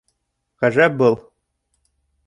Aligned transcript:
Ғәжәп 0.65 0.97
был!.. 1.03 1.21